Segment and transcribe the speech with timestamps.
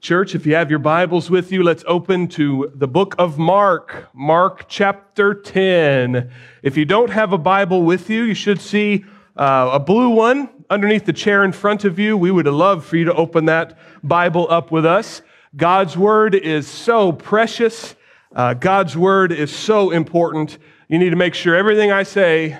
[0.00, 4.08] Church, if you have your Bibles with you, let's open to the book of Mark,
[4.14, 6.30] Mark chapter 10.
[6.62, 9.04] If you don't have a Bible with you, you should see
[9.36, 12.16] uh, a blue one underneath the chair in front of you.
[12.16, 15.20] We would love for you to open that Bible up with us.
[15.54, 17.94] God's Word is so precious,
[18.34, 20.56] uh, God's Word is so important.
[20.88, 22.58] You need to make sure everything I say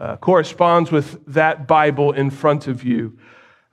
[0.00, 3.16] uh, corresponds with that Bible in front of you.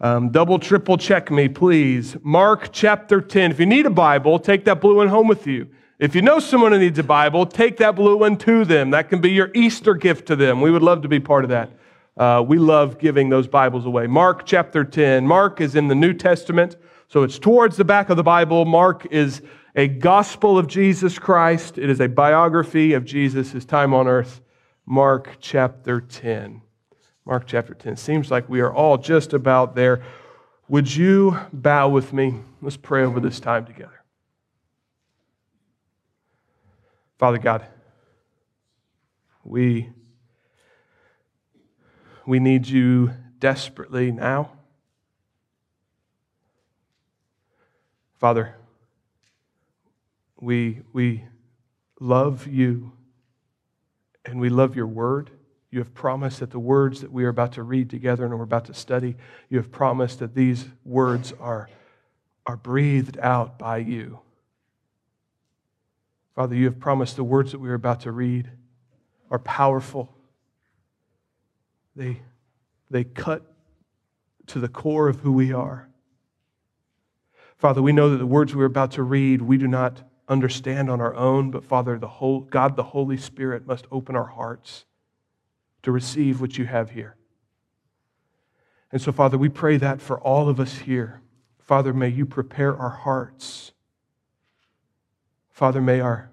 [0.04, 2.18] Um, double, triple check me, please.
[2.24, 3.52] Mark chapter 10.
[3.52, 5.70] If you need a Bible, take that blue one home with you.
[5.98, 8.92] If you know someone who needs a Bible, take that blue one to them.
[8.92, 10.60] That can be your Easter gift to them.
[10.60, 11.72] We would love to be part of that.
[12.18, 14.08] Uh, we love giving those Bibles away.
[14.08, 15.26] Mark chapter 10.
[15.26, 16.76] Mark is in the New Testament,
[17.08, 18.66] so it's towards the back of the Bible.
[18.66, 19.42] Mark is
[19.74, 24.42] a gospel of Jesus Christ, it is a biography of Jesus, his time on earth.
[24.86, 26.62] Mark chapter 10.
[27.26, 27.96] Mark chapter 10.
[27.96, 30.04] Seems like we are all just about there.
[30.68, 32.42] Would you bow with me?
[32.62, 34.04] Let's pray over this time together.
[37.18, 37.66] Father God,
[39.44, 39.90] we,
[42.26, 44.52] we need you desperately now.
[48.20, 48.56] Father,
[50.40, 51.24] we, we
[52.00, 52.92] love you
[54.26, 55.30] and we love your word.
[55.74, 58.44] You have promised that the words that we are about to read together and we're
[58.44, 59.16] about to study,
[59.50, 61.68] you have promised that these words are,
[62.46, 64.20] are breathed out by you.
[66.36, 68.52] Father, you have promised the words that we are about to read
[69.32, 70.16] are powerful.
[71.96, 72.22] They,
[72.92, 73.42] they cut
[74.46, 75.90] to the core of who we are.
[77.58, 81.02] Father, we know that the words we're about to read, we do not understand on
[81.02, 84.86] our own, but Father, the whole, God, the Holy Spirit, must open our hearts
[85.84, 87.16] to receive what you have here.
[88.92, 91.22] And so, Father, we pray that for all of us here.
[91.60, 93.72] Father, may you prepare our hearts.
[95.52, 96.30] Father, may our,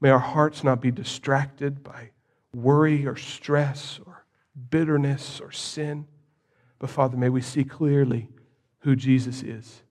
[0.00, 2.10] may our hearts not be distracted by
[2.54, 4.24] worry or stress or
[4.70, 6.06] bitterness or sin.
[6.78, 8.28] But, Father, may we see clearly
[8.80, 9.82] who Jesus is.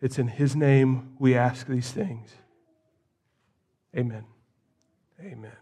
[0.00, 2.34] It's in His name we ask these things.
[3.96, 4.24] Amen.
[5.20, 5.61] Amen.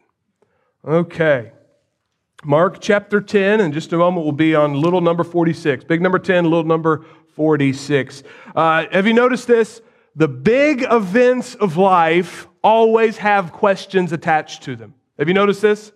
[0.86, 1.52] Okay.
[2.42, 5.84] Mark chapter 10, in just a moment, we'll be on little number 46.
[5.84, 7.04] Big number 10, little number
[7.34, 8.22] 46.
[8.56, 9.82] Uh, have you noticed this?
[10.16, 14.94] The big events of life always have questions attached to them.
[15.18, 15.92] Have you noticed this?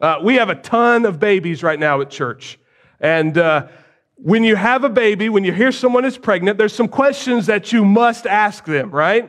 [0.00, 2.58] Uh, we have a ton of babies right now at church.
[3.00, 3.66] And uh,
[4.14, 7.72] when you have a baby, when you hear someone is pregnant, there's some questions that
[7.72, 9.24] you must ask them, right?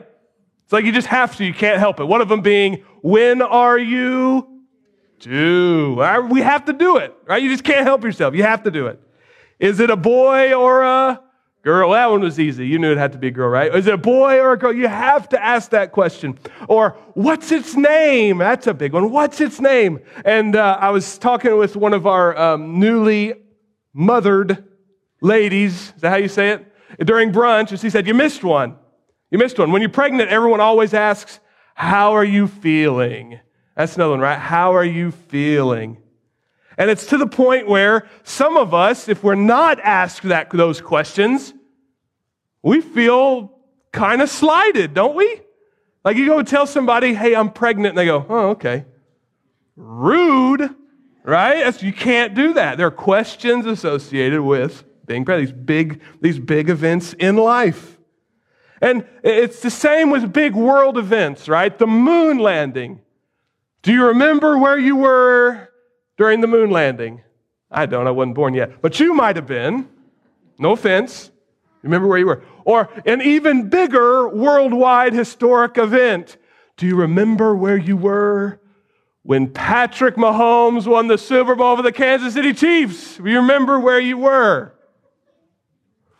[0.62, 2.04] It's like you just have to, you can't help it.
[2.04, 4.51] One of them being, when are you
[5.22, 5.94] do.
[6.30, 7.42] We have to do it, right?
[7.42, 8.34] You just can't help yourself.
[8.34, 9.00] You have to do it.
[9.58, 11.20] Is it a boy or a
[11.62, 11.92] girl?
[11.92, 12.66] That one was easy.
[12.66, 13.74] You knew it had to be a girl, right?
[13.74, 14.72] Is it a boy or a girl?
[14.72, 16.38] You have to ask that question.
[16.68, 18.38] Or what's its name?
[18.38, 19.10] That's a big one.
[19.10, 20.00] What's its name?
[20.24, 23.34] And uh, I was talking with one of our um, newly
[23.94, 24.64] mothered
[25.20, 25.92] ladies.
[25.94, 26.66] Is that how you say it?
[27.06, 28.76] During brunch, and she said, You missed one.
[29.30, 29.72] You missed one.
[29.72, 31.40] When you're pregnant, everyone always asks,
[31.74, 33.40] How are you feeling?
[33.82, 34.38] That's another one, right?
[34.38, 35.96] How are you feeling?
[36.78, 40.80] And it's to the point where some of us, if we're not asked that, those
[40.80, 41.52] questions,
[42.62, 43.58] we feel
[43.90, 45.40] kind of slighted, don't we?
[46.04, 48.84] Like you go tell somebody, hey, I'm pregnant, and they go, oh, okay.
[49.74, 50.70] Rude,
[51.24, 51.64] right?
[51.64, 52.78] That's, you can't do that.
[52.78, 57.98] There are questions associated with being pregnant, these big, these big events in life.
[58.80, 61.76] And it's the same with big world events, right?
[61.76, 63.00] The moon landing.
[63.82, 65.68] Do you remember where you were
[66.16, 67.22] during the moon landing?
[67.70, 68.80] I don't, I wasn't born yet.
[68.80, 69.88] But you might have been.
[70.58, 71.30] No offense.
[71.82, 72.44] Remember where you were.
[72.64, 76.36] Or an even bigger worldwide historic event.
[76.76, 78.60] Do you remember where you were
[79.22, 83.16] when Patrick Mahomes won the Super Bowl for the Kansas City Chiefs?
[83.16, 84.74] Do you remember where you were?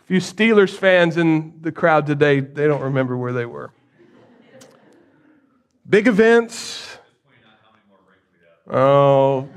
[0.00, 3.72] A few Steelers fans in the crowd today, they don't remember where they were.
[5.88, 6.81] Big events,
[8.69, 9.49] Oh,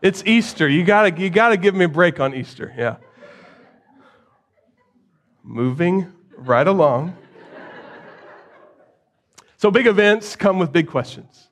[0.00, 0.68] it's Easter.
[0.68, 2.72] You gotta, you gotta give me a break on Easter.
[2.76, 2.96] Yeah.
[5.42, 7.16] Moving right along.
[9.56, 11.48] So, big events come with big questions.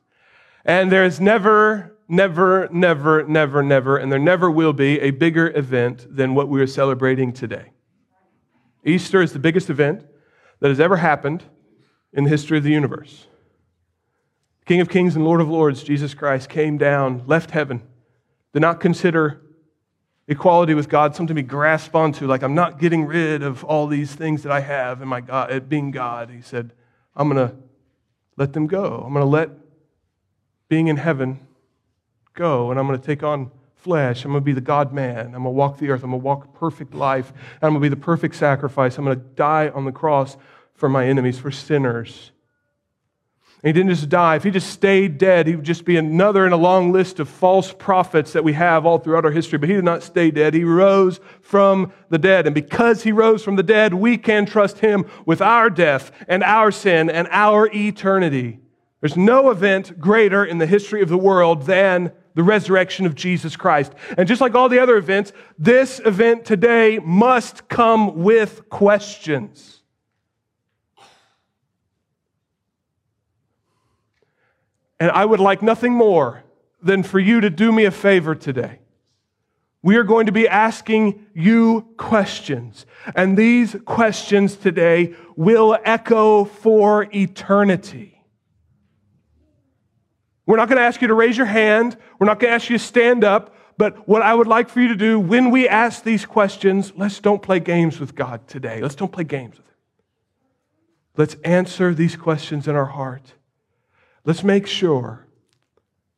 [0.66, 5.50] And there is never, never, never, never, never, and there never will be a bigger
[5.56, 7.72] event than what we are celebrating today.
[8.84, 10.04] Easter is the biggest event
[10.60, 11.42] that has ever happened
[12.12, 13.26] in the history of the universe.
[14.64, 17.82] King of Kings and Lord of Lords, Jesus Christ, came down, left heaven,
[18.52, 19.40] did not consider
[20.28, 23.86] equality with God something to be grasped onto, like I'm not getting rid of all
[23.86, 26.30] these things that I have in my God, being God.
[26.30, 26.72] He said,
[27.16, 27.56] I'm going to
[28.36, 29.02] let them go.
[29.04, 29.50] I'm going to let
[30.68, 31.40] being in heaven
[32.34, 34.24] go, and I'm going to take on flesh.
[34.24, 35.26] I'm going to be the God man.
[35.26, 36.04] I'm going to walk the earth.
[36.04, 37.32] I'm going to walk perfect life.
[37.60, 38.96] I'm going to be the perfect sacrifice.
[38.96, 40.36] I'm going to die on the cross
[40.74, 42.31] for my enemies, for sinners.
[43.62, 44.34] And he didn't just die.
[44.34, 47.28] If he just stayed dead, he would just be another in a long list of
[47.28, 49.56] false prophets that we have all throughout our history.
[49.56, 50.52] But he did not stay dead.
[50.52, 52.46] He rose from the dead.
[52.46, 56.42] And because he rose from the dead, we can trust him with our death and
[56.42, 58.58] our sin and our eternity.
[59.00, 63.54] There's no event greater in the history of the world than the resurrection of Jesus
[63.54, 63.92] Christ.
[64.16, 69.81] And just like all the other events, this event today must come with questions.
[75.02, 76.44] And I would like nothing more
[76.80, 78.78] than for you to do me a favor today.
[79.82, 82.86] We are going to be asking you questions.
[83.16, 88.22] And these questions today will echo for eternity.
[90.46, 91.96] We're not going to ask you to raise your hand.
[92.20, 93.56] We're not going to ask you to stand up.
[93.76, 97.18] But what I would like for you to do when we ask these questions, let's
[97.18, 98.80] don't play games with God today.
[98.80, 99.74] Let's don't play games with Him.
[101.16, 103.34] Let's answer these questions in our heart.
[104.24, 105.26] Let's make sure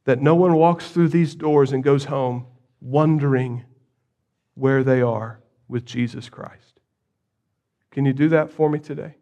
[0.05, 2.47] that no one walks through these doors and goes home
[2.81, 3.65] wondering
[4.55, 6.81] where they are with Jesus Christ.
[7.91, 9.15] Can you do that for me today?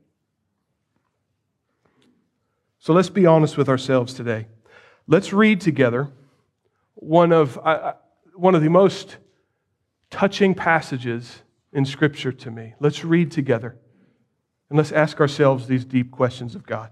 [2.79, 4.49] So let's be honest with ourselves today.
[5.06, 6.08] Let's read together
[6.94, 7.93] one of, uh,
[8.35, 9.19] one of the most
[10.11, 11.43] touching passages
[11.73, 12.75] in Scripture to me.
[12.81, 13.76] Let's read together
[14.69, 16.90] and let's ask ourselves these deep questions of God.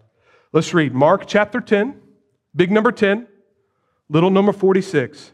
[0.53, 1.95] Let's read Mark chapter 10,
[2.57, 3.29] big number 10,
[4.09, 5.31] little number 46.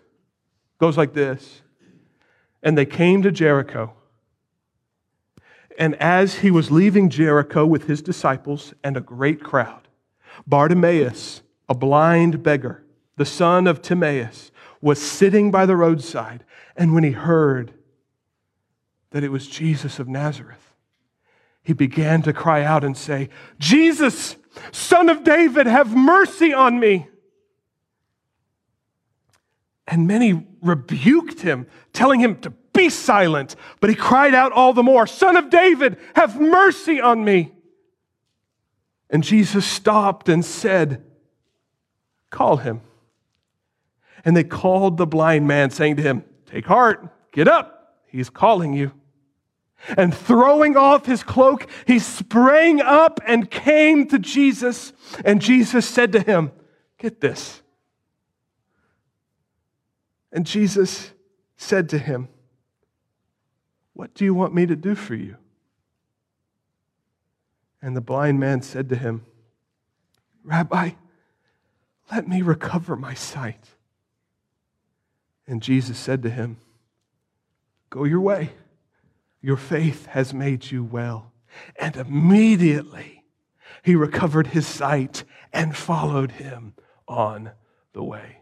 [0.78, 1.62] Goes like this.
[2.62, 3.94] And they came to Jericho.
[5.78, 9.88] And as he was leaving Jericho with his disciples and a great crowd,
[10.46, 12.84] Bartimaeus, a blind beggar,
[13.16, 14.50] the son of Timaeus,
[14.82, 16.44] was sitting by the roadside.
[16.76, 17.72] And when he heard
[19.12, 20.74] that it was Jesus of Nazareth,
[21.62, 24.36] he began to cry out and say, Jesus,
[24.72, 27.08] Son of David, have mercy on me.
[29.86, 33.56] And many rebuked him, telling him to be silent.
[33.80, 37.52] But he cried out all the more, Son of David, have mercy on me.
[39.10, 41.04] And Jesus stopped and said,
[42.30, 42.80] Call him.
[44.24, 48.72] And they called the blind man, saying to him, Take heart, get up, he's calling
[48.72, 48.92] you.
[49.96, 54.92] And throwing off his cloak, he sprang up and came to Jesus.
[55.24, 56.50] And Jesus said to him,
[56.98, 57.62] Get this.
[60.32, 61.12] And Jesus
[61.56, 62.28] said to him,
[63.92, 65.36] What do you want me to do for you?
[67.80, 69.24] And the blind man said to him,
[70.42, 70.90] Rabbi,
[72.10, 73.70] let me recover my sight.
[75.46, 76.56] And Jesus said to him,
[77.90, 78.50] Go your way
[79.46, 81.30] your faith has made you well.
[81.76, 83.22] And immediately
[83.84, 85.22] he recovered his sight
[85.52, 86.74] and followed him
[87.06, 87.52] on
[87.92, 88.38] the way.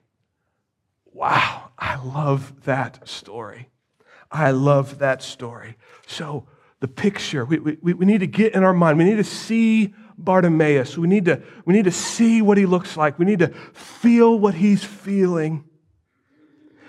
[1.12, 3.68] Wow, I love that story.
[4.30, 5.76] I love that story.
[6.06, 6.48] So,
[6.80, 9.92] the picture, we, we, we need to get in our mind, we need to see
[10.16, 10.96] Bartimaeus.
[10.96, 13.18] We need, to, we need to see what he looks like.
[13.18, 15.64] We need to feel what he's feeling.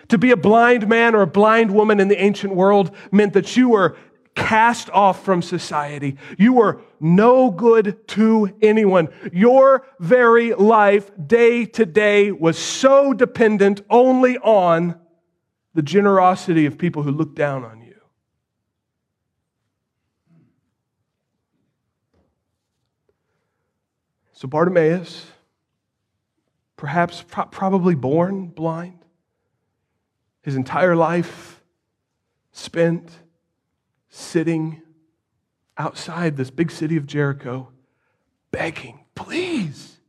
[0.10, 3.58] To be a blind man or a blind woman in the ancient world meant that
[3.58, 3.98] you were
[4.36, 6.18] cast off from society.
[6.38, 9.10] You were no good to anyone.
[9.32, 15.00] Your very life, day to day, was so dependent only on
[15.74, 17.96] the generosity of people who looked down on you.
[24.34, 25.26] So Bartimaeus,
[26.76, 29.00] perhaps pro- probably born blind,
[30.42, 31.64] his entire life
[32.52, 33.10] spent
[34.16, 34.82] sitting
[35.78, 37.70] outside this big city of Jericho,
[38.50, 40.00] begging, please,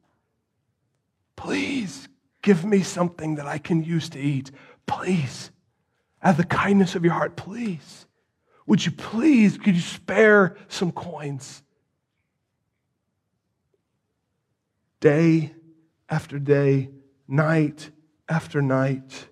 [1.35, 2.09] please
[2.41, 4.53] give me something that I can use to eat.
[4.87, 5.51] Please,
[6.23, 8.07] out of the kindness of your heart, please.
[8.69, 11.65] Would you please, could you spare some coins?
[15.01, 15.53] Day
[16.09, 16.91] after day,
[17.27, 17.91] night
[18.29, 19.27] after night.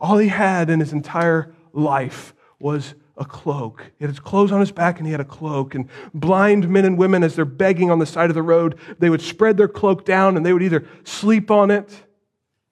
[0.00, 3.84] All he had in his entire life was a cloak.
[3.98, 5.74] He had his clothes on his back and he had a cloak.
[5.74, 9.10] And blind men and women, as they're begging on the side of the road, they
[9.10, 12.04] would spread their cloak down and they would either sleep on it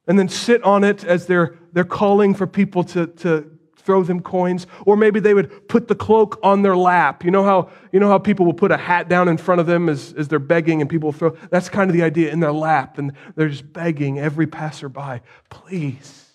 [0.08, 4.20] and then sit on it as they're, they're calling for people to, to throw them
[4.20, 7.24] coins, or maybe they would put the cloak on their lap.
[7.24, 9.66] You know how, you know how people will put a hat down in front of
[9.66, 12.52] them as, as they're begging and people throw, that's kind of the idea in their
[12.52, 16.27] lap, and they're just begging every passerby, please.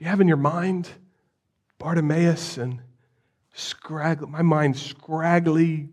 [0.00, 0.88] Do you have in your mind
[1.78, 2.80] Bartimaeus and
[3.52, 5.90] scraggly, my mind, scraggly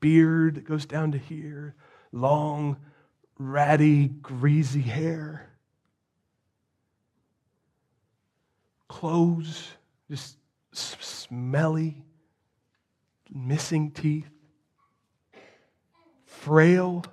[0.00, 1.76] beard that goes down to here,
[2.10, 2.76] long,
[3.38, 5.48] ratty, greasy hair,
[8.88, 9.68] clothes
[10.10, 10.38] just
[10.72, 12.02] smelly,
[13.32, 14.28] missing teeth,
[16.24, 17.04] frail.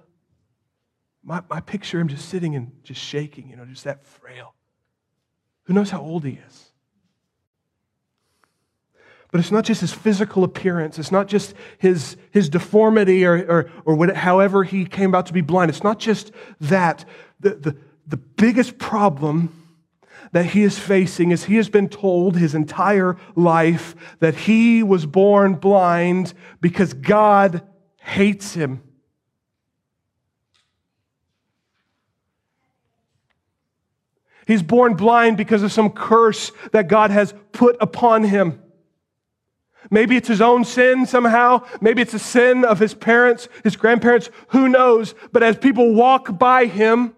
[1.23, 4.55] My, my picture him just sitting and just shaking, you know, just that frail.
[5.63, 6.71] Who knows how old he is?
[9.31, 10.99] But it's not just his physical appearance.
[10.99, 15.41] It's not just his, his deformity or, or, or however he came about to be
[15.41, 15.69] blind.
[15.69, 17.03] It's not just that.
[17.39, 19.63] The, the, the biggest problem
[20.33, 25.05] that he is facing is he has been told his entire life that he was
[25.05, 27.61] born blind because God
[28.01, 28.83] hates him.
[34.47, 38.61] He's born blind because of some curse that God has put upon him.
[39.89, 41.65] Maybe it's his own sin somehow.
[41.81, 44.29] Maybe it's a sin of his parents, his grandparents.
[44.49, 45.13] Who knows?
[45.31, 47.15] But as people walk by him,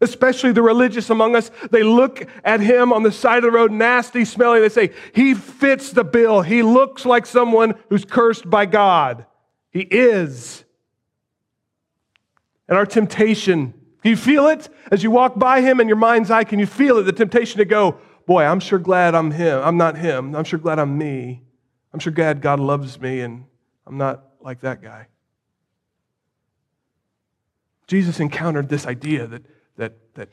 [0.00, 3.72] especially the religious among us, they look at him on the side of the road,
[3.72, 4.62] nasty smelling.
[4.62, 6.42] They say, He fits the bill.
[6.42, 9.26] He looks like someone who's cursed by God.
[9.70, 10.64] He is.
[12.68, 13.74] And our temptation,
[14.06, 14.68] can you feel it?
[14.92, 17.02] As you walk by him in your mind's eye, can you feel it?
[17.02, 19.60] The temptation to go, Boy, I'm sure glad I'm him.
[19.60, 20.36] I'm not him.
[20.36, 21.42] I'm sure glad I'm me.
[21.92, 23.46] I'm sure glad God loves me and
[23.84, 25.08] I'm not like that guy.
[27.88, 29.42] Jesus encountered this idea that,
[29.76, 30.28] that, that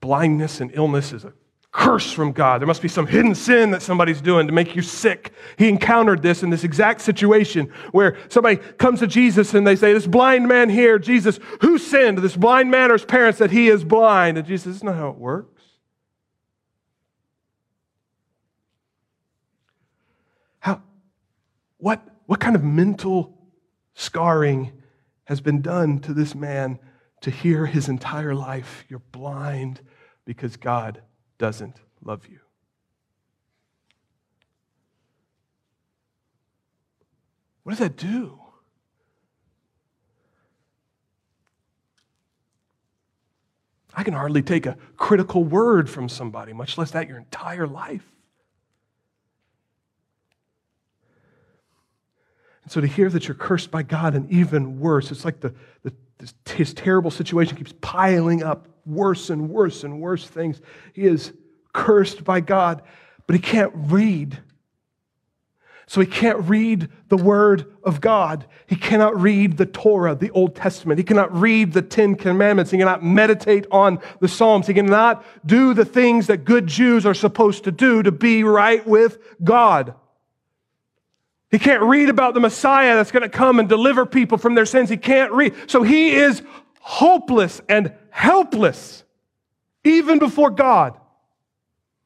[0.00, 1.34] blindness and illness is a
[1.72, 2.60] curse from God.
[2.60, 5.32] There must be some hidden sin that somebody's doing to make you sick.
[5.56, 9.92] He encountered this in this exact situation where somebody comes to Jesus and they say,
[9.92, 12.18] This blind man here, Jesus, who sinned?
[12.18, 14.36] This blind man or his parents that he is blind?
[14.36, 15.62] And Jesus, is not how it works.
[20.58, 20.82] How,
[21.78, 23.38] what, what kind of mental
[23.94, 24.72] scarring
[25.24, 26.80] has been done to this man
[27.20, 29.80] to hear his entire life, you're blind
[30.24, 31.02] because God
[31.40, 32.38] doesn't love you?
[37.62, 38.38] What does that do?
[43.94, 48.04] I can hardly take a critical word from somebody, much less that your entire life.
[52.64, 55.54] And so to hear that you're cursed by God, and even worse, it's like the,
[55.82, 60.60] the, this, his terrible situation keeps piling up worse and worse and worse things.
[60.92, 61.32] He is
[61.72, 62.82] cursed by God,
[63.26, 64.38] but he can't read.
[65.86, 68.46] So he can't read the Word of God.
[68.68, 70.98] He cannot read the Torah, the Old Testament.
[70.98, 72.70] He cannot read the Ten Commandments.
[72.70, 74.68] He cannot meditate on the Psalms.
[74.68, 78.86] He cannot do the things that good Jews are supposed to do to be right
[78.86, 79.94] with God.
[81.50, 84.66] He can't read about the Messiah that's going to come and deliver people from their
[84.66, 84.88] sins.
[84.88, 85.54] He can't read.
[85.66, 86.42] So he is
[86.80, 89.04] hopeless and helpless,
[89.84, 90.96] even before God.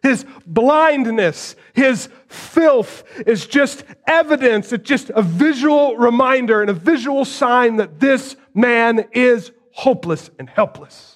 [0.02, 7.24] His blindness, his filth is just evidence, it's just a visual reminder and a visual
[7.24, 11.13] sign that this man is hopeless and helpless.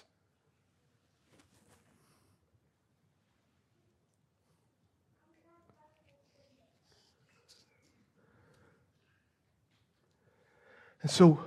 [11.03, 11.41] And so,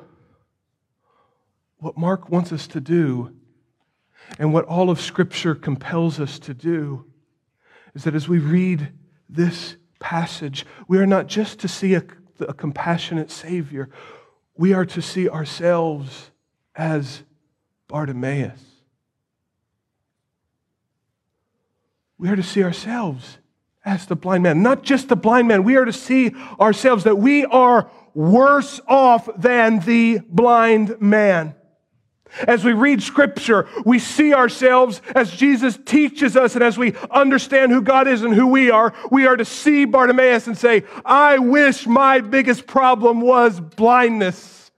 [1.77, 3.35] what Mark wants us to do,
[4.39, 7.05] and what all of Scripture compels us to do,
[7.93, 8.91] is that as we read
[9.27, 12.03] this passage, we are not just to see a,
[12.39, 13.89] a compassionate Savior,
[14.55, 16.31] we are to see ourselves
[16.75, 17.23] as
[17.87, 18.61] Bartimaeus.
[22.17, 23.39] We are to see ourselves
[23.83, 24.61] as the blind man.
[24.61, 29.29] Not just the blind man, we are to see ourselves that we are worse off
[29.37, 31.55] than the blind man.
[32.47, 37.71] As we read scripture, we see ourselves as Jesus teaches us, and as we understand
[37.71, 41.39] who God is and who we are, we are to see Bartimaeus and say, I
[41.39, 44.71] wish my biggest problem was blindness.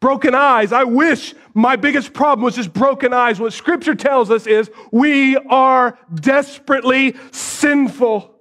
[0.00, 0.72] Broken eyes.
[0.72, 3.38] I wish my biggest problem was just broken eyes.
[3.38, 8.31] What scripture tells us is we are desperately sinful.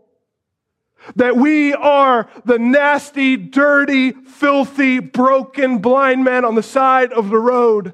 [1.15, 7.39] That we are the nasty, dirty, filthy, broken blind man on the side of the
[7.39, 7.93] road,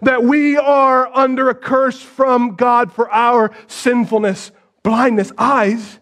[0.00, 5.98] that we are under a curse from God for our sinfulness, blindness, eyes.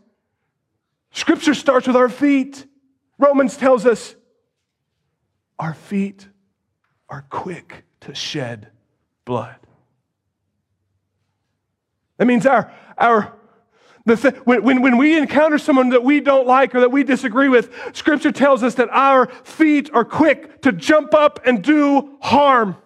[1.13, 2.67] Scripture starts with our feet.
[3.19, 4.15] Romans tells us
[5.59, 6.29] our feet
[7.09, 8.69] are quick to shed
[9.25, 9.57] blood.
[12.17, 13.35] That means our, our
[14.17, 17.71] Th- when, when, we encounter someone that we don't like or that we disagree with,
[17.93, 22.77] Scripture tells us that our feet are quick to jump up and do harm.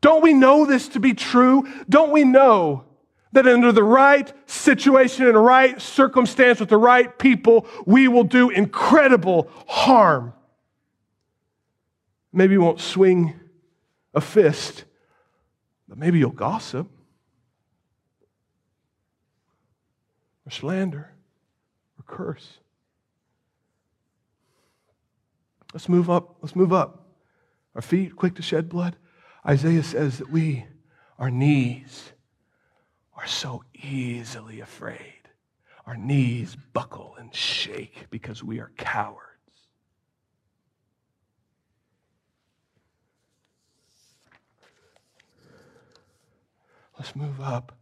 [0.00, 1.66] Don't we know this to be true?
[1.88, 2.84] Don't we know
[3.32, 8.50] that under the right situation and right circumstance with the right people, we will do
[8.50, 10.34] incredible harm?
[12.32, 13.34] Maybe you won't swing
[14.12, 14.84] a fist,
[15.88, 16.88] but maybe you'll gossip.
[20.46, 21.12] Or slander
[21.98, 22.58] or curse.
[25.72, 26.36] Let's move up.
[26.40, 27.08] Let's move up.
[27.74, 28.96] Our feet quick to shed blood.
[29.46, 30.64] Isaiah says that we,
[31.18, 32.12] our knees,
[33.16, 35.28] are so easily afraid.
[35.86, 39.20] Our knees buckle and shake because we are cowards.
[46.98, 47.76] Let's move up.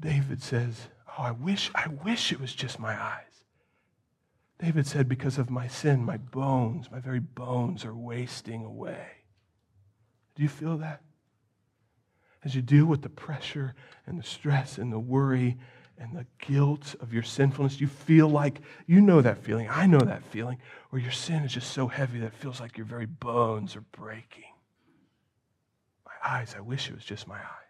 [0.00, 3.44] David says, Oh, I wish, I wish it was just my eyes.
[4.58, 9.06] David said, Because of my sin, my bones, my very bones are wasting away.
[10.34, 11.02] Do you feel that?
[12.44, 13.74] As you deal with the pressure
[14.06, 15.56] and the stress and the worry
[15.96, 19.68] and the guilt of your sinfulness, you feel like you know that feeling.
[19.70, 20.58] I know that feeling
[20.90, 23.84] where your sin is just so heavy that it feels like your very bones are
[23.92, 24.44] breaking.
[26.04, 27.63] My eyes, I wish it was just my eyes.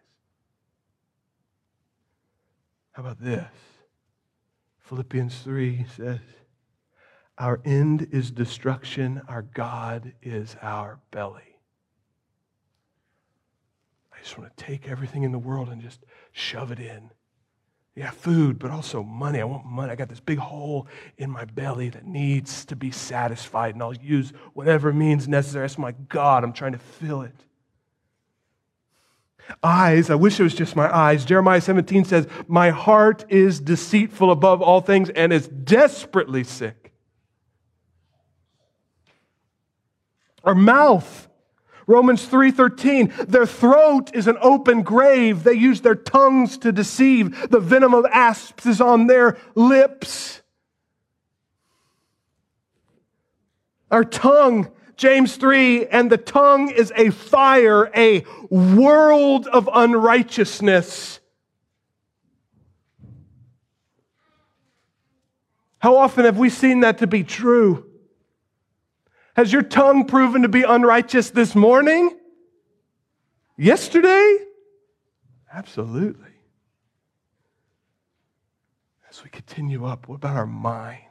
[2.95, 3.45] How about this?
[4.79, 6.21] Philippians 3 says,
[7.37, 11.59] Our end is destruction, our God is our belly.
[14.13, 17.11] I just want to take everything in the world and just shove it in.
[17.97, 19.41] Yeah, food, but also money.
[19.41, 19.91] I want money.
[19.91, 20.87] I got this big hole
[21.19, 25.65] in my belly that needs to be satisfied, and I'll use whatever means necessary.
[25.65, 26.45] That's my God.
[26.45, 27.35] I'm trying to fill it.
[29.63, 31.25] Eyes, I wish it was just my eyes.
[31.25, 36.93] Jeremiah 17 says, My heart is deceitful above all things and is desperately sick.
[40.45, 41.29] Our mouth,
[41.87, 45.45] Romans 3:13, their throat is an open grave.
[45.45, 47.51] They use their tongues to deceive.
[47.51, 50.43] The venom of asps is on their lips.
[53.91, 61.21] Our tongue James 3, and the tongue is a fire, a world of unrighteousness.
[65.79, 67.87] How often have we seen that to be true?
[69.37, 72.17] Has your tongue proven to be unrighteous this morning?
[73.57, 74.39] Yesterday?
[75.53, 76.31] Absolutely.
[79.11, 81.03] As we continue up, what about our mind?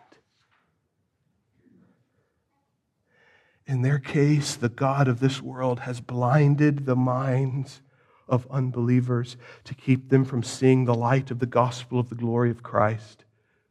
[3.66, 7.82] In their case, the God of this world has blinded the minds
[8.28, 12.50] of unbelievers to keep them from seeing the light of the gospel of the glory
[12.50, 13.24] of Christ,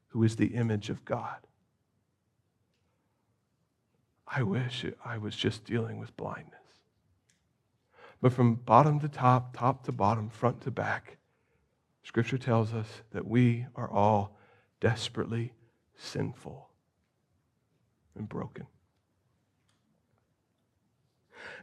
[0.08, 1.36] who is the image of God.
[4.26, 6.58] I wish I was just dealing with blindness.
[8.22, 11.18] But from bottom to top, top to bottom, front to back,
[12.02, 14.36] Scripture tells us that we are all
[14.80, 15.52] desperately
[15.96, 16.70] sinful
[18.16, 18.66] and broken.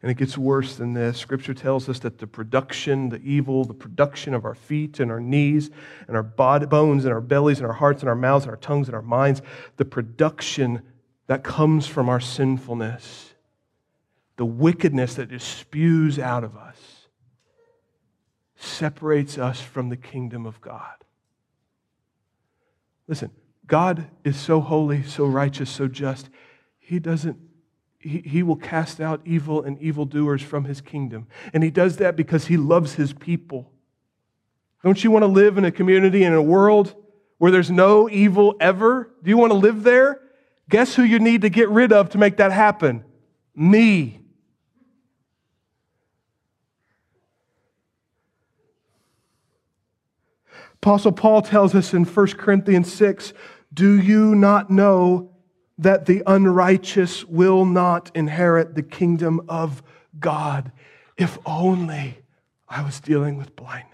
[0.02, 1.18] And it gets worse than this.
[1.18, 5.20] Scripture tells us that the production, the evil, the production of our feet and our
[5.20, 5.70] knees
[6.08, 8.58] and our body, bones and our bellies and our hearts and our mouths and our
[8.58, 9.42] tongues and our minds,
[9.78, 10.82] the production
[11.28, 13.34] that comes from our sinfulness,
[14.38, 16.78] the wickedness that just spews out of us,
[18.56, 20.96] separates us from the kingdom of God.
[23.08, 23.32] Listen,
[23.66, 26.30] God is so holy, so righteous, so just.
[26.80, 27.38] He doesn't
[28.00, 31.28] he, he will cast out evil and evildoers from his kingdom.
[31.54, 33.72] And he does that because he loves his people.
[34.84, 36.96] Don't you want to live in a community, in a world
[37.38, 39.12] where there's no evil ever?
[39.22, 40.22] Do you want to live there?
[40.70, 43.04] Guess who you need to get rid of to make that happen?
[43.54, 44.22] Me.
[50.76, 53.34] Apostle Paul tells us in 1 Corinthians 6
[53.74, 55.29] Do you not know
[55.80, 59.82] that the unrighteous will not inherit the kingdom of
[60.20, 60.72] God.
[61.18, 62.20] If only
[62.68, 63.90] I was dealing with blindness.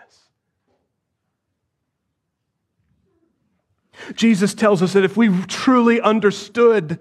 [4.15, 7.00] Jesus tells us that if we truly understood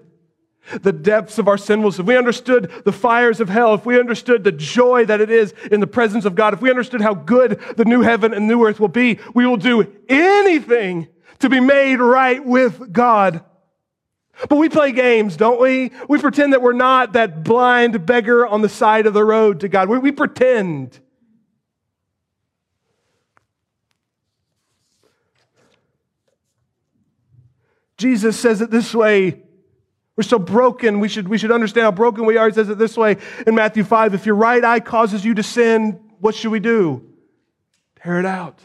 [0.81, 4.43] the depths of our sinfulness, if we understood the fires of hell, if we understood
[4.43, 7.59] the joy that it is in the presence of God, if we understood how good
[7.75, 11.07] the new heaven and new earth will be, we will do anything
[11.39, 13.43] to be made right with God.
[14.49, 15.91] But we play games, don't we?
[16.09, 19.69] We pretend that we're not that blind beggar on the side of the road to
[19.69, 19.87] God.
[19.87, 20.99] We, we pretend.
[27.97, 29.41] Jesus says it this way.
[30.15, 32.47] We're so broken, we should, we should understand how broken we are.
[32.47, 35.43] He says it this way in Matthew 5 If your right eye causes you to
[35.43, 37.05] sin, what should we do?
[38.01, 38.59] Tear it out.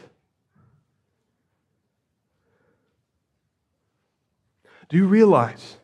[4.91, 5.77] Do you realize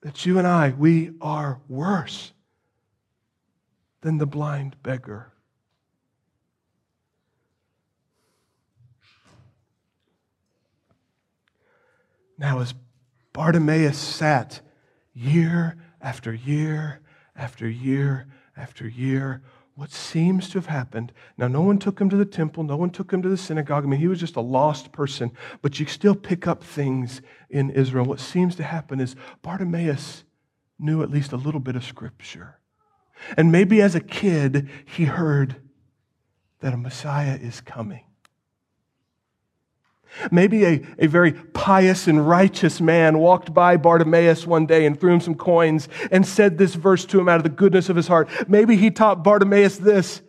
[0.00, 2.32] that you and I, we are worse
[4.00, 5.34] than the blind beggar?
[12.38, 12.72] Now, as
[13.34, 14.62] Bartimaeus sat
[15.12, 17.00] year after year
[17.36, 19.42] after year after year,
[19.80, 21.10] what seems to have happened.
[21.38, 23.82] Now, no one took him to the temple, no one took him to the synagogue.
[23.82, 27.70] I mean, he was just a lost person, but you still pick up things in
[27.70, 28.04] Israel.
[28.04, 30.24] What seems to happen is Bartimaeus
[30.78, 32.58] knew at least a little bit of scripture.
[33.36, 35.56] And maybe as a kid, he heard
[36.60, 38.04] that a Messiah is coming.
[40.30, 45.12] Maybe a, a very pious and righteous man walked by Bartimaeus one day and threw
[45.12, 48.08] him some coins and said this verse to him out of the goodness of his
[48.08, 48.28] heart.
[48.48, 50.22] Maybe he taught Bartimaeus this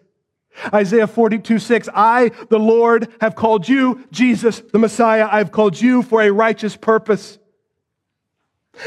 [0.73, 5.79] Isaiah 42, 6, I, the Lord, have called you, Jesus, the Messiah, I have called
[5.79, 7.39] you for a righteous purpose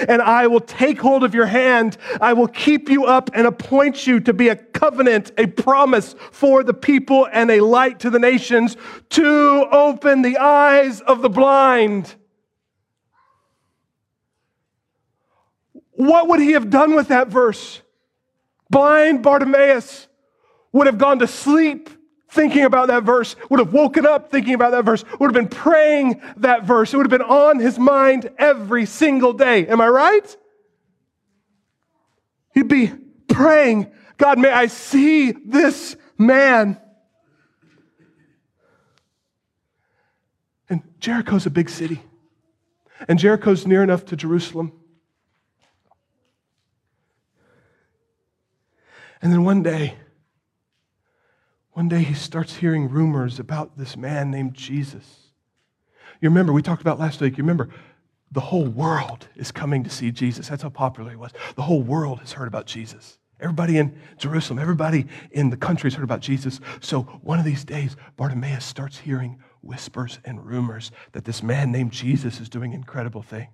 [0.09, 1.97] and I will take hold of your hand.
[2.21, 6.63] I will keep you up and appoint you to be a covenant, a promise for
[6.63, 8.77] the people, and a light to the nations
[9.11, 12.15] to open the eyes of the blind.
[15.93, 17.81] What would he have done with that verse?
[18.71, 20.09] Blind Bartimaeus
[20.75, 21.89] would have gone to sleep
[22.29, 25.49] thinking about that verse, would have woken up thinking about that verse, would have been
[25.49, 26.93] praying that verse.
[26.93, 29.69] It would have been on his mind every single day.
[29.69, 30.37] Am I right?
[32.53, 32.91] He'd be
[33.29, 36.81] praying, God, may I see this man.
[40.69, 42.03] And Jericho's a big city.
[43.07, 44.73] And Jericho's near enough to Jerusalem.
[49.23, 49.95] And then one day,
[51.75, 55.33] one day he starts hearing rumors about this man named Jesus.
[56.21, 57.69] You remember, we talked about last week, you remember,
[58.31, 60.49] the whole world is coming to see Jesus.
[60.49, 61.33] That's how popular he was.
[61.57, 63.19] The whole world has heard about Jesus.
[63.41, 66.61] Everybody in Jerusalem, everybody in the country has heard about Jesus.
[66.81, 71.91] So one of these days, Bartimaeus starts hearing whispers and rumors that this man named
[71.91, 73.51] Jesus is doing incredible things.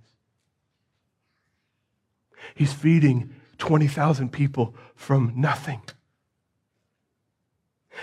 [2.55, 5.81] He's feeding 20,000 people from nothing.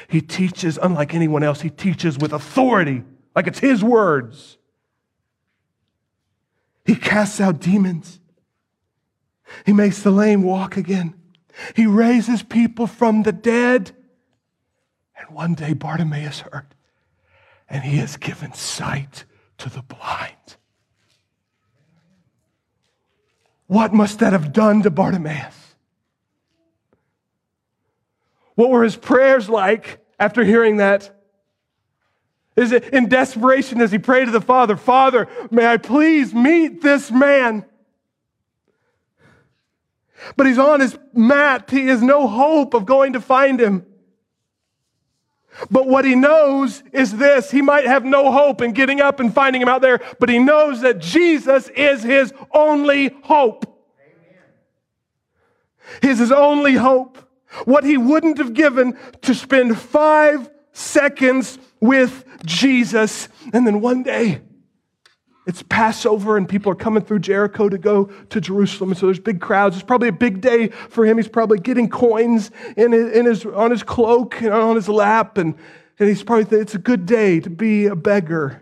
[0.08, 1.62] He teaches unlike anyone else.
[1.62, 3.04] He teaches with authority,
[3.36, 4.58] like it's his words.
[6.86, 8.20] He casts out demons.
[9.66, 11.16] He makes the lame walk again.
[11.76, 13.92] He raises people from the dead.
[15.18, 16.68] And one day Bartimaeus heard,
[17.70, 19.26] and he has given sight
[19.58, 20.58] to the blind.
[23.66, 25.67] What must that have done to Bartimaeus?
[28.58, 31.16] What were his prayers like after hearing that?
[32.56, 36.82] Is it in desperation as he prayed to the Father, Father, may I please meet
[36.82, 37.66] this man?
[40.36, 41.70] But he's on his mat.
[41.70, 43.86] He has no hope of going to find him.
[45.70, 49.32] But what he knows is this he might have no hope in getting up and
[49.32, 53.66] finding him out there, but he knows that Jesus is his only hope.
[54.00, 54.42] Amen.
[56.02, 57.20] He's his only hope
[57.66, 63.30] what he wouldn't have given to spend five seconds with Jesus.
[63.54, 64.42] And then one day,
[65.48, 68.92] it's Passover and people are coming through Jericho to go to Jerusalem.
[68.92, 69.78] And so there's big crowds.
[69.78, 71.18] It's probably a big day for him.
[71.18, 75.38] He's probably getting coins in his, in his, on his cloak and on his lap.
[75.38, 75.56] And,
[76.00, 78.62] and he's probably, it's a good day to be a beggar.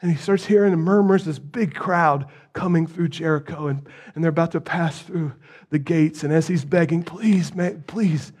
[0.00, 4.30] And he starts hearing the murmurs, this big crowd coming through Jericho, and, and they're
[4.30, 5.32] about to pass through
[5.70, 6.22] the gates.
[6.22, 7.50] And as he's begging, please,
[7.86, 8.32] please,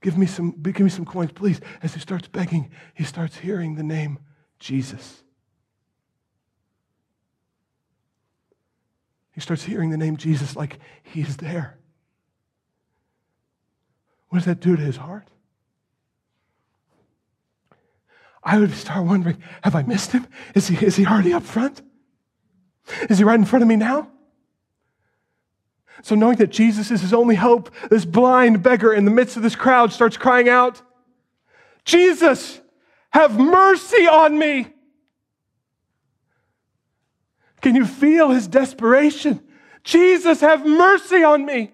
[0.00, 1.60] give me some, give me some coins, please.
[1.82, 4.18] As he starts begging, he starts hearing the name
[4.58, 5.22] Jesus.
[9.32, 11.78] He starts hearing the name Jesus like he's there.
[14.28, 15.28] What does that do to his heart?
[18.44, 20.26] I would start wondering, have I missed him?
[20.54, 21.80] Is he, is he already up front?
[23.08, 24.10] Is he right in front of me now?
[26.02, 29.42] So, knowing that Jesus is his only hope, this blind beggar in the midst of
[29.42, 30.82] this crowd starts crying out,
[31.84, 32.60] Jesus,
[33.10, 34.66] have mercy on me.
[37.62, 39.40] Can you feel his desperation?
[39.84, 41.73] Jesus, have mercy on me.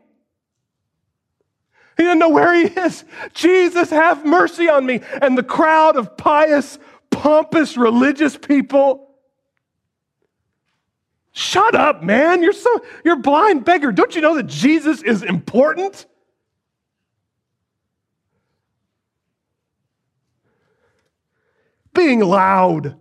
[2.01, 3.05] He doesn't know where he is.
[3.35, 5.03] Jesus, have mercy on me.
[5.21, 6.79] And the crowd of pious,
[7.11, 9.11] pompous, religious people.
[11.33, 12.43] Shut up, man.
[12.43, 13.93] You're so you're blind beggar.
[13.93, 16.07] Don't you know that Jesus is important?
[21.93, 22.97] Being loud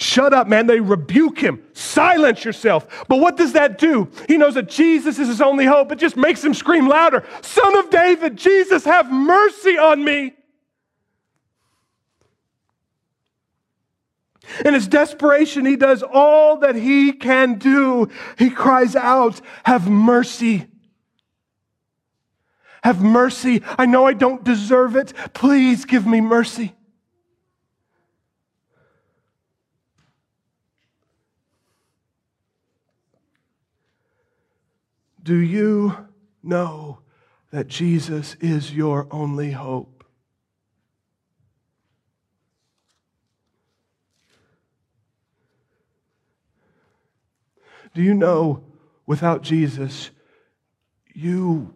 [0.00, 0.68] Shut up, man.
[0.68, 1.60] They rebuke him.
[1.72, 3.04] Silence yourself.
[3.08, 4.08] But what does that do?
[4.28, 5.90] He knows that Jesus is his only hope.
[5.90, 10.34] It just makes him scream louder Son of David, Jesus, have mercy on me.
[14.64, 18.08] In his desperation, he does all that he can do.
[18.38, 20.68] He cries out, Have mercy.
[22.84, 23.62] Have mercy.
[23.76, 25.12] I know I don't deserve it.
[25.34, 26.74] Please give me mercy.
[35.28, 36.08] Do you
[36.42, 37.00] know
[37.50, 40.02] that Jesus is your only hope?
[47.94, 48.64] Do you know
[49.04, 50.12] without Jesus,
[51.12, 51.74] you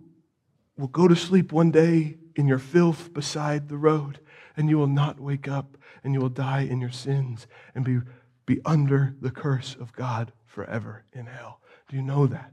[0.78, 4.20] will go to sleep one day in your filth beside the road,
[4.56, 7.98] and you will not wake up, and you will die in your sins and be,
[8.46, 11.60] be under the curse of God forever in hell?
[11.90, 12.50] Do you know that?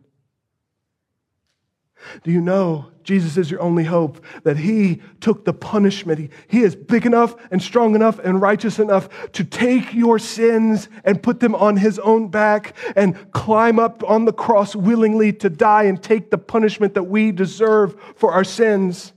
[2.23, 4.23] Do you know Jesus is your only hope?
[4.43, 6.19] That He took the punishment.
[6.19, 10.89] He, he is big enough and strong enough and righteous enough to take your sins
[11.03, 15.49] and put them on His own back and climb up on the cross willingly to
[15.49, 19.13] die and take the punishment that we deserve for our sins.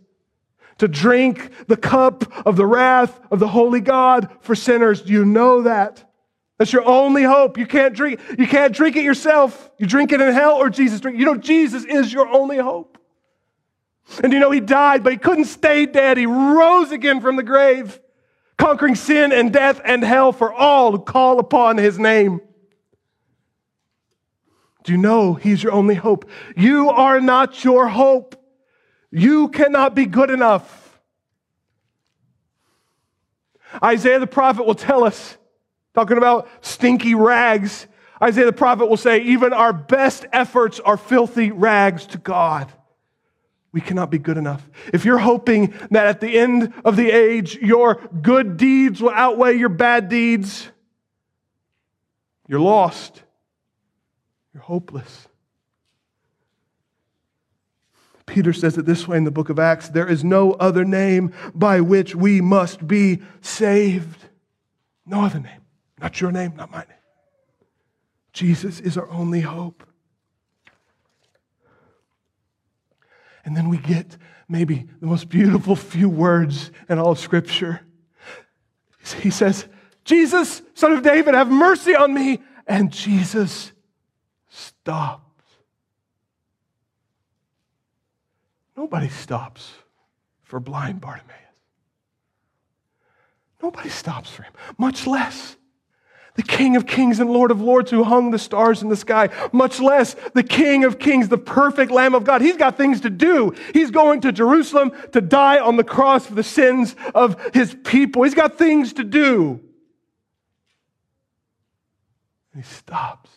[0.78, 5.02] To drink the cup of the wrath of the holy God for sinners.
[5.02, 6.11] Do you know that?
[6.62, 7.58] That's your only hope.
[7.58, 9.72] You can't drink, you can't drink it yourself.
[9.78, 11.18] You drink it in hell or Jesus drink.
[11.18, 12.98] You know, Jesus is your only hope.
[14.22, 16.18] And you know, he died, but he couldn't stay dead.
[16.18, 18.00] He rose again from the grave,
[18.58, 22.40] conquering sin and death and hell for all who call upon his name.
[24.84, 26.30] Do you know he's your only hope?
[26.56, 28.36] You are not your hope.
[29.10, 31.00] You cannot be good enough.
[33.82, 35.38] Isaiah the prophet will tell us
[35.94, 37.86] talking about stinky rags.
[38.22, 42.72] Isaiah the prophet will say, even our best efforts are filthy rags to God.
[43.72, 44.68] We cannot be good enough.
[44.92, 49.56] If you're hoping that at the end of the age, your good deeds will outweigh
[49.56, 50.68] your bad deeds,
[52.48, 53.22] you're lost.
[54.52, 55.26] You're hopeless.
[58.26, 61.32] Peter says it this way in the book of Acts there is no other name
[61.54, 64.24] by which we must be saved.
[65.06, 65.61] No other name.
[66.02, 66.98] Not your name, not my name.
[68.32, 69.86] Jesus is our only hope.
[73.44, 74.16] And then we get
[74.48, 77.82] maybe the most beautiful few words in all of Scripture.
[79.20, 79.66] He says,
[80.04, 82.42] Jesus, son of David, have mercy on me.
[82.66, 83.72] And Jesus
[84.48, 85.22] stops.
[88.76, 89.72] Nobody stops
[90.42, 91.38] for blind Bartimaeus.
[93.62, 95.56] Nobody stops for him, much less
[96.34, 99.28] the King of Kings and Lord of Lords who hung the stars in the sky,
[99.52, 102.40] much less the King of Kings, the perfect Lamb of God.
[102.40, 103.54] He's got things to do.
[103.74, 108.22] He's going to Jerusalem to die on the cross for the sins of his people.
[108.22, 109.60] He's got things to do.
[112.54, 113.30] And he stops.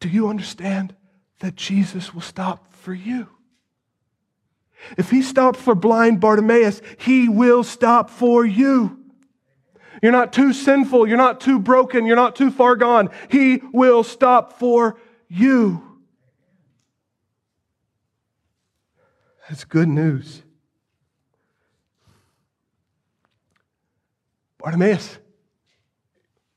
[0.00, 0.94] Do you understand
[1.40, 3.28] that Jesus will stop for you?
[4.96, 8.98] If he stopped for blind Bartimaeus, he will stop for you.
[10.02, 11.08] You're not too sinful.
[11.08, 12.06] You're not too broken.
[12.06, 13.10] You're not too far gone.
[13.30, 15.82] He will stop for you.
[19.48, 20.42] That's good news.
[24.58, 25.18] Bartimaeus,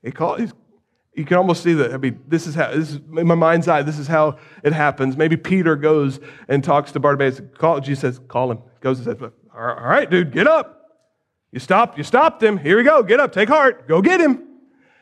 [0.02, 0.52] he called,
[1.20, 1.94] you can almost see that.
[1.94, 4.72] I mean, this is how, this is in my mind's eye, this is how it
[4.72, 5.18] happens.
[5.18, 7.42] Maybe Peter goes and talks to Bartimaeus.
[7.58, 8.60] Call, Jesus says, call him.
[8.80, 10.78] Goes and says, all right, dude, get up.
[11.52, 12.58] You stopped, you stopped him.
[12.58, 13.04] Here we go.
[13.04, 14.48] Get up, take heart, go get him.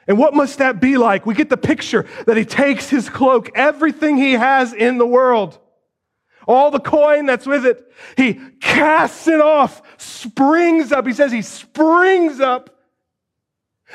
[0.07, 1.27] And what must that be like?
[1.27, 5.59] We get the picture that he takes his cloak, everything he has in the world,
[6.47, 7.91] all the coin that's with it.
[8.15, 11.05] He casts it off, springs up.
[11.05, 12.75] He says he springs up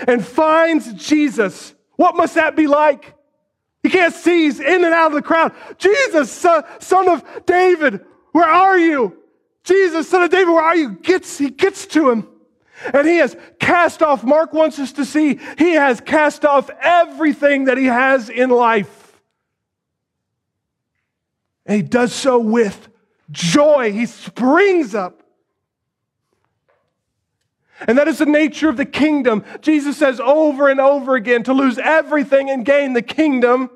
[0.06, 1.74] and finds Jesus.
[2.02, 3.14] What must that be like?
[3.84, 5.52] He can't see, he's in and out of the crowd.
[5.78, 9.16] Jesus, son of David, where are you?
[9.62, 10.94] Jesus, son of David, where are you?
[10.94, 12.26] Gets, he gets to him.
[12.92, 17.66] And he has cast off, Mark wants us to see, he has cast off everything
[17.66, 19.20] that he has in life.
[21.66, 22.88] And he does so with
[23.30, 23.92] joy.
[23.92, 25.21] He springs up.
[27.80, 29.44] And that is the nature of the kingdom.
[29.60, 33.70] Jesus says over and over again to lose everything and gain the kingdom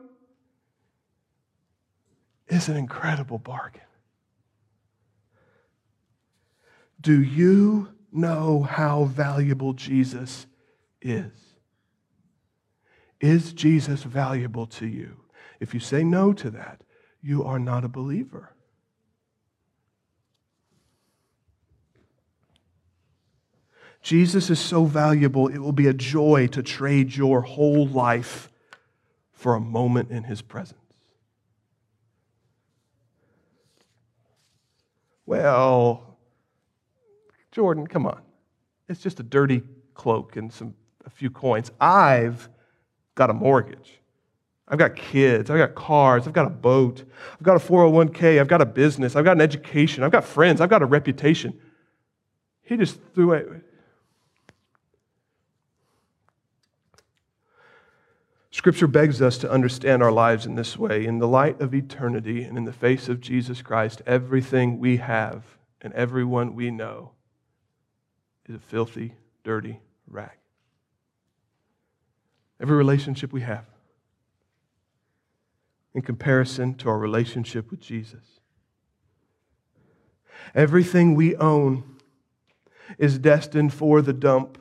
[2.49, 3.81] is an incredible bargain.
[7.01, 10.47] Do you know how valuable Jesus
[11.01, 11.33] is?
[13.21, 15.17] Is Jesus valuable to you?
[15.61, 16.83] If you say no to that,
[17.23, 18.56] you are not a believer.
[24.03, 28.51] Jesus is so valuable, it will be a joy to trade your whole life
[29.33, 30.81] for a moment in his presence.
[35.27, 36.19] Well,
[37.51, 38.21] Jordan, come on.
[38.89, 39.63] It's just a dirty
[39.95, 41.71] cloak and some a few coins.
[41.81, 42.49] I've
[43.15, 44.01] got a mortgage.
[44.69, 47.05] I've got kids, I've got cars, I've got a boat,
[47.35, 50.61] I've got a 401k, I've got a business, I've got an education, I've got friends,
[50.61, 51.57] I've got a reputation.
[52.63, 53.63] He just threw it.
[58.57, 61.05] Scripture begs us to understand our lives in this way.
[61.05, 65.45] In the light of eternity and in the face of Jesus Christ, everything we have
[65.83, 67.11] and everyone we know
[68.49, 69.13] is a filthy,
[69.45, 70.39] dirty rag.
[72.59, 73.67] Every relationship we have
[75.93, 78.41] in comparison to our relationship with Jesus.
[80.55, 81.99] Everything we own
[82.97, 84.57] is destined for the dump.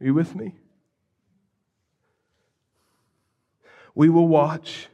[0.00, 0.56] Are you with me?
[3.94, 4.88] We will watch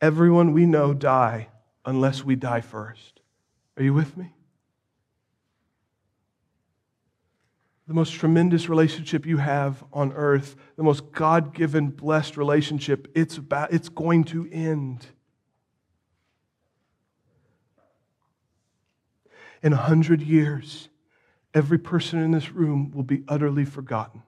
[0.00, 1.48] everyone we know die
[1.84, 3.20] unless we die first.
[3.76, 4.34] Are you with me?
[7.92, 13.36] the most tremendous relationship you have on earth, the most God given, blessed relationship, it's,
[13.36, 15.06] about, it's going to end.
[19.62, 20.88] In a hundred years,
[21.52, 24.22] every person in this room will be utterly forgotten.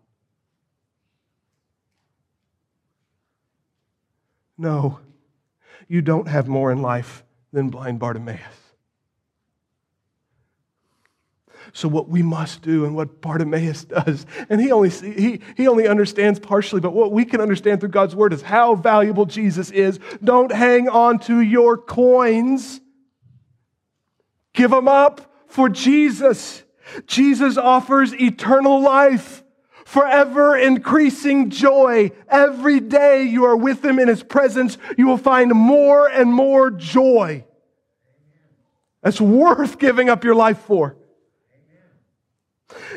[4.57, 5.01] No,
[5.89, 8.65] you don't have more in life than blind Bartimaeus.
[11.73, 15.89] So what we must do and what Bartimaeus does, and he only, he, he only
[15.89, 19.99] understands partially, but what we can understand through God's word is how valuable Jesus is.
[20.23, 22.81] Don't hang on to your coins.
[24.53, 26.65] Give them up for Jesus.
[27.07, 29.44] Jesus offers eternal life,
[29.85, 32.11] forever increasing joy.
[32.29, 36.71] Every day you are with him in his presence, you will find more and more
[36.71, 37.45] joy.
[39.03, 40.97] That's worth giving up your life for.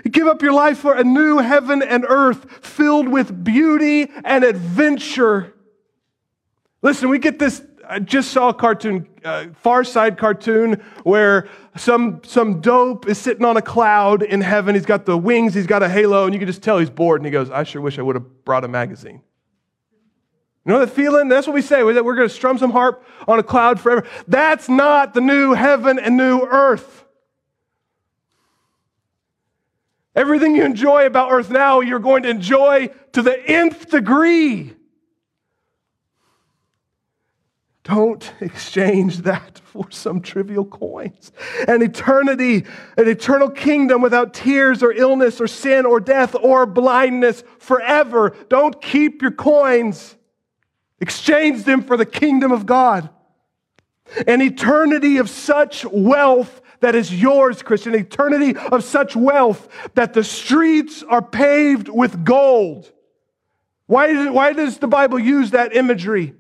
[0.09, 5.53] Give up your life for a new heaven and earth filled with beauty and adventure.
[6.81, 7.61] Listen, we get this.
[7.89, 11.47] I just saw a cartoon, uh, Far Side cartoon, where
[11.77, 14.75] some, some dope is sitting on a cloud in heaven.
[14.75, 17.21] He's got the wings, he's got a halo, and you can just tell he's bored.
[17.21, 19.21] And he goes, I sure wish I would have brought a magazine.
[20.65, 21.29] You know the feeling?
[21.29, 24.05] That's what we say, we're going to strum some harp on a cloud forever.
[24.27, 27.05] That's not the new heaven and new earth.
[30.13, 34.73] Everything you enjoy about earth now, you're going to enjoy to the nth degree.
[37.87, 41.31] Don't exchange that for some trivial coins.
[41.69, 42.65] An eternity,
[42.97, 48.35] an eternal kingdom without tears or illness or sin or death or blindness forever.
[48.49, 50.17] Don't keep your coins.
[50.99, 53.09] Exchange them for the kingdom of God.
[54.27, 60.25] An eternity of such wealth that is yours, Christian, eternity of such wealth that the
[60.25, 62.91] streets are paved with gold.
[63.85, 66.35] Why, why does the Bible use that imagery?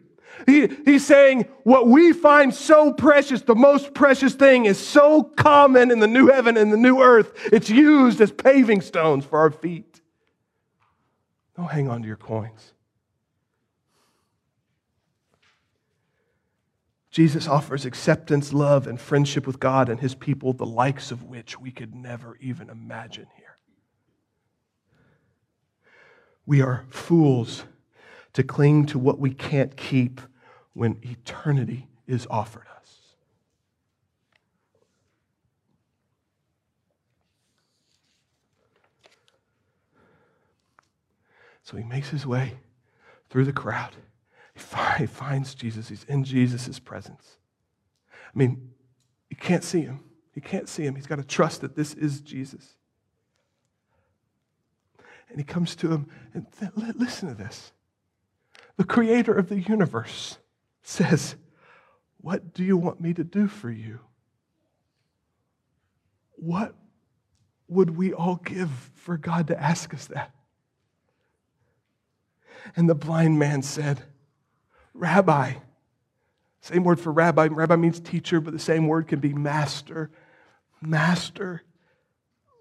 [0.45, 5.91] He, he's saying what we find so precious, the most precious thing, is so common
[5.91, 7.33] in the new heaven and the new earth.
[7.51, 10.01] It's used as paving stones for our feet.
[11.55, 12.73] Don't hang on to your coins.
[17.09, 21.59] Jesus offers acceptance, love, and friendship with God and his people, the likes of which
[21.59, 23.57] we could never even imagine here.
[26.45, 27.63] We are fools
[28.37, 30.21] to cling to what we can't keep
[30.73, 32.99] when eternity is offered us.
[41.63, 42.59] So he makes his way
[43.31, 43.95] through the crowd.
[44.53, 45.89] He finds Jesus.
[45.89, 47.37] He's in Jesus' presence.
[48.11, 48.69] I mean,
[49.31, 50.01] he can't see him.
[50.31, 50.93] He can't see him.
[50.93, 52.75] He's got to trust that this is Jesus.
[55.27, 57.71] And he comes to him and th- listen to this.
[58.77, 60.37] The creator of the universe
[60.83, 61.35] says,
[62.21, 63.99] What do you want me to do for you?
[66.35, 66.75] What
[67.67, 70.33] would we all give for God to ask us that?
[72.75, 74.03] And the blind man said,
[74.93, 75.53] Rabbi.
[76.61, 77.47] Same word for rabbi.
[77.47, 80.11] Rabbi means teacher, but the same word can be master.
[80.81, 81.63] Master,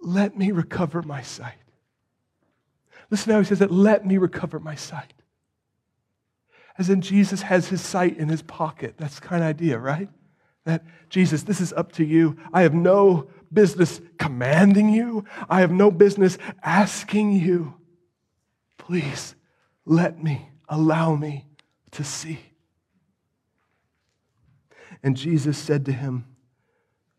[0.01, 1.55] let me recover my sight.
[3.11, 5.13] Listen how he says that, let me recover my sight.
[6.79, 8.95] As in, Jesus has his sight in his pocket.
[8.99, 10.09] That's the kind of idea, right?
[10.65, 12.37] That, Jesus, this is up to you.
[12.53, 17.75] I have no business commanding you, I have no business asking you.
[18.77, 19.35] Please
[19.85, 21.47] let me, allow me
[21.93, 22.41] to see.
[25.03, 26.27] And Jesus said to him,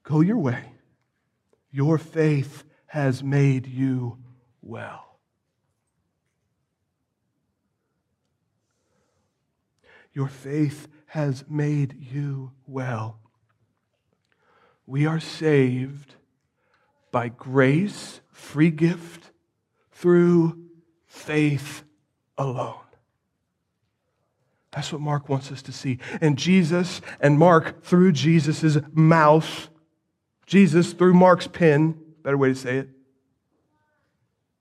[0.04, 0.74] Go your way.
[1.72, 4.18] Your faith has made you
[4.62, 5.07] well.
[10.14, 13.20] Your faith has made you well.
[14.86, 16.16] We are saved
[17.12, 19.32] by grace, free gift,
[19.92, 20.58] through
[21.06, 21.84] faith
[22.38, 22.76] alone.
[24.72, 25.98] That's what Mark wants us to see.
[26.22, 29.70] And Jesus and Mark, through Jesus' mouth,
[30.46, 32.90] Jesus through Mark's pen, better way to say it,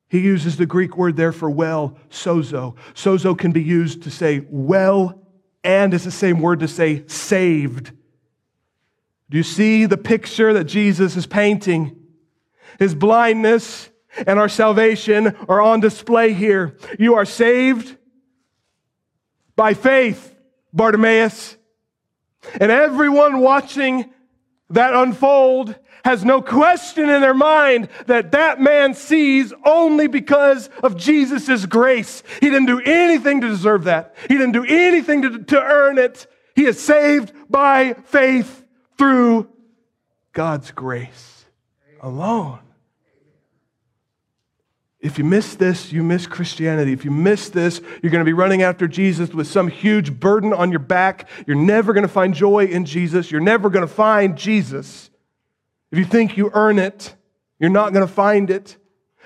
[0.09, 2.77] he uses the Greek word there for well, sozo.
[2.95, 5.21] Sozo can be used to say well
[5.67, 7.91] and it's the same word to say saved.
[9.29, 11.97] Do you see the picture that Jesus is painting?
[12.79, 13.91] His blindness
[14.29, 16.79] and our salvation are on display here.
[17.01, 17.97] You are saved
[19.57, 20.37] by faith,
[20.73, 21.57] Bartimaeus.
[22.61, 24.15] And everyone watching
[24.71, 25.75] that unfold
[26.07, 32.23] has no question in their mind that that man sees only because of Jesus' grace.
[32.39, 34.15] He didn't do anything to deserve that.
[34.29, 36.29] He didn't do anything to, to earn it.
[36.55, 38.65] He is saved by faith
[38.97, 39.49] through
[40.33, 41.45] God's grace
[42.01, 42.61] alone.
[45.01, 46.93] If you miss this, you miss Christianity.
[46.93, 50.53] If you miss this, you're going to be running after Jesus with some huge burden
[50.53, 51.29] on your back.
[51.49, 53.33] You're never going to find joy in Jesus.
[53.33, 55.11] You're never going to find Jesus.
[55.97, 57.17] If you think you earn it,
[57.59, 58.77] you're not going to find it.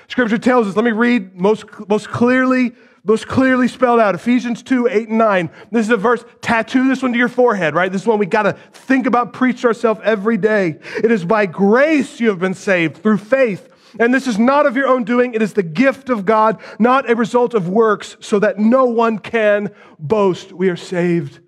[0.06, 4.14] Scripture tells us, let me read most, most clearly, most clearly spelled out.
[4.14, 5.50] Ephesians 2, 8 and 9.
[5.72, 7.90] This is a verse, tattoo this one to your forehead, right?
[7.90, 10.78] This is one we got to think about, preach to ourselves every day.
[11.02, 13.68] It is by grace you have been saved through faith.
[13.98, 17.10] And this is not of your own doing, it is the gift of God, not
[17.10, 20.52] a result of works, so that no one can boast.
[20.52, 21.40] We are saved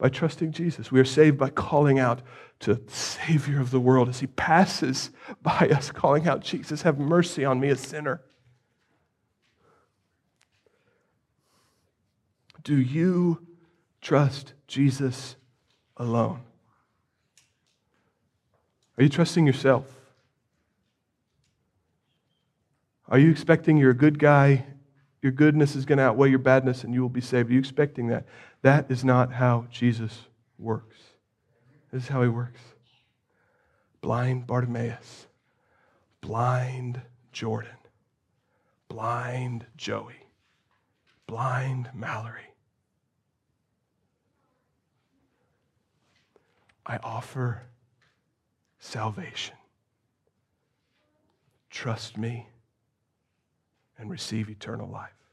[0.00, 0.90] by trusting Jesus.
[0.90, 2.22] We are saved by calling out
[2.64, 5.10] to Savior of the world as he passes
[5.42, 8.22] by us, calling out, Jesus, have mercy on me, a sinner.
[12.62, 13.46] Do you
[14.00, 15.36] trust Jesus
[15.98, 16.40] alone?
[18.96, 19.84] Are you trusting yourself?
[23.08, 24.64] Are you expecting you're a good guy,
[25.20, 27.50] your goodness is going to outweigh your badness, and you will be saved?
[27.50, 28.24] Are you expecting that?
[28.62, 30.20] That is not how Jesus
[30.58, 30.93] works.
[31.94, 32.60] This is how he works
[34.00, 35.28] blind Bartimaeus,
[36.20, 37.76] blind Jordan,
[38.88, 40.26] blind Joey,
[41.28, 42.52] blind Mallory.
[46.84, 47.62] I offer
[48.80, 49.54] salvation.
[51.70, 52.48] Trust me
[53.96, 55.23] and receive eternal life.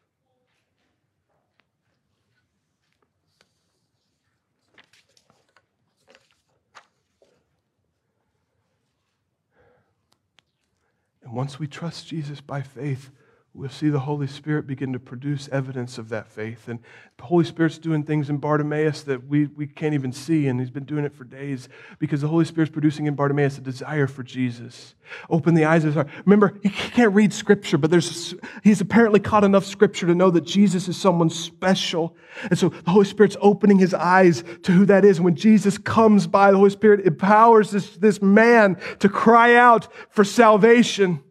[11.32, 13.10] And once we trust Jesus by faith,
[13.54, 16.70] we'll see the Holy Spirit begin to produce evidence of that faith.
[16.70, 16.80] And
[17.18, 20.70] the Holy Spirit's doing things in Bartimaeus that we, we can't even see, and he's
[20.70, 21.68] been doing it for days
[22.00, 24.96] because the Holy Spirit's producing in Bartimaeus a desire for Jesus.
[25.30, 26.08] Open the eyes of his heart.
[26.26, 28.34] Remember, he can't read Scripture, but there's,
[28.64, 32.16] he's apparently caught enough Scripture to know that Jesus is someone special.
[32.50, 35.20] And so the Holy Spirit's opening his eyes to who that is.
[35.20, 40.24] When Jesus comes by, the Holy Spirit empowers this, this man to cry out for
[40.24, 41.22] salvation.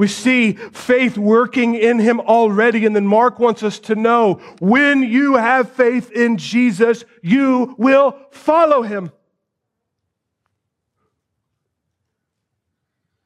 [0.00, 2.86] We see faith working in him already.
[2.86, 8.16] And then Mark wants us to know when you have faith in Jesus, you will
[8.30, 9.12] follow him.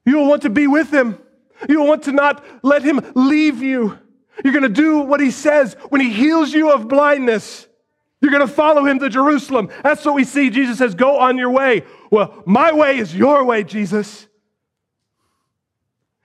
[0.05, 1.16] You will want to be with him.
[1.68, 3.97] You will want to not let him leave you.
[4.43, 7.68] You're going to do what he says when he heals you of blindness.
[8.20, 9.70] You're going to follow him to Jerusalem.
[9.85, 10.51] That's what we see.
[10.51, 11.85] Jesus says, Go on your way.
[12.11, 14.27] Well, my way is your way, Jesus.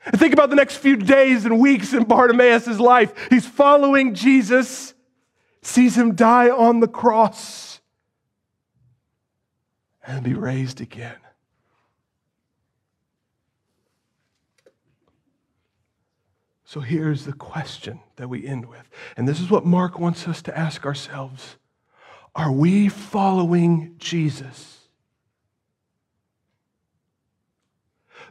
[0.02, 3.14] Think about the next few days and weeks in Bartimaeus' life.
[3.30, 4.94] He's following Jesus,
[5.62, 7.82] sees him die on the cross,
[10.06, 11.18] and be raised again.
[16.64, 18.90] So here's the question that we end with.
[19.18, 21.58] And this is what Mark wants us to ask ourselves
[22.36, 24.79] Are we following Jesus?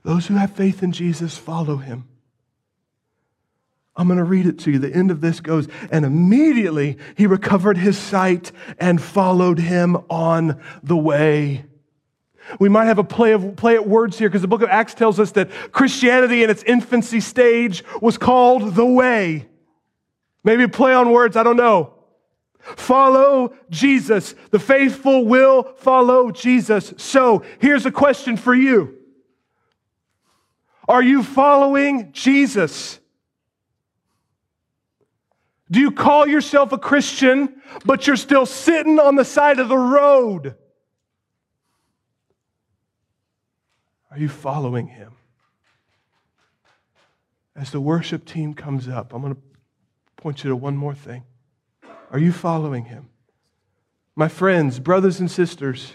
[0.03, 2.09] Those who have faith in Jesus follow him.
[3.99, 4.79] I'm going to read it to you.
[4.79, 10.63] The end of this goes, and immediately he recovered his sight and followed him on
[10.85, 11.65] the way.
[12.61, 14.95] We might have a play of play at words here because the book of Acts
[14.95, 19.49] tells us that Christianity in its infancy stage was called the way.
[20.45, 21.95] Maybe a play on words, I don't know.
[22.61, 24.35] Follow Jesus.
[24.51, 26.95] The faithful will follow Jesus.
[26.97, 28.98] So here's a question for you.
[30.89, 32.99] Are you following Jesus?
[35.71, 39.77] Do you call yourself a Christian, but you're still sitting on the side of the
[39.77, 40.55] road?
[44.11, 45.13] Are you following him?
[47.55, 49.41] As the worship team comes up, I'm going to
[50.17, 51.25] point you to one more thing.
[52.11, 53.11] Are you following him?
[54.17, 55.93] My friends, brothers and sisters,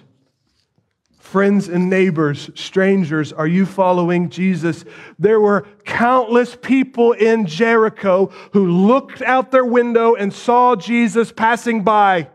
[1.24, 4.84] friends and neighbors, strangers, are you following Jesus?
[5.18, 11.84] There were countless people in Jericho who looked out their window and saw Jesus passing
[11.84, 12.30] by.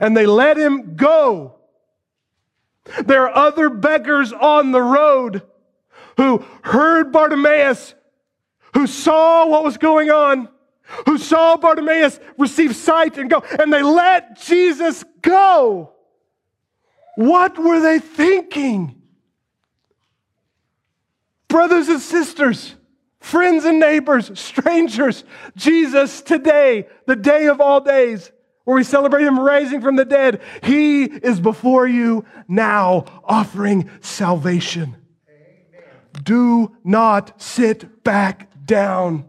[0.00, 1.54] And they let him go.
[3.04, 5.42] There are other beggars on the road
[6.18, 7.94] who heard Bartimaeus,
[8.74, 10.48] who saw what was going on,
[11.06, 15.94] who saw Bartimaeus receive sight and go, and they let Jesus go.
[17.18, 18.94] What were they thinking?
[21.48, 22.76] Brothers and sisters,
[23.18, 25.24] friends and neighbors, strangers,
[25.56, 28.30] Jesus today, the day of all days,
[28.62, 30.40] where we celebrate him rising from the dead.
[30.62, 34.94] He is before you now, offering salvation.
[35.28, 36.22] Amen.
[36.22, 39.26] Do not sit back down.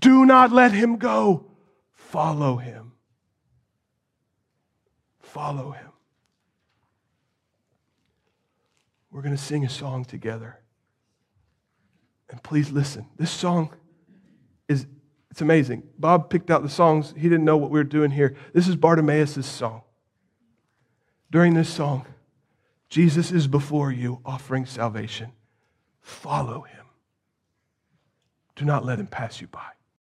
[0.00, 1.50] Do not let him go.
[1.94, 2.92] Follow him.
[5.18, 5.85] Follow him.
[9.16, 10.60] We're going to sing a song together.
[12.28, 13.06] And please listen.
[13.16, 13.74] This song
[14.68, 14.86] is
[15.30, 15.84] it's amazing.
[15.98, 17.14] Bob picked out the songs.
[17.16, 18.36] He didn't know what we were doing here.
[18.52, 19.84] This is Bartimaeus' song.
[21.30, 22.04] During this song,
[22.90, 25.32] Jesus is before you offering salvation.
[26.02, 26.84] Follow him.
[28.54, 29.75] Do not let him pass you by.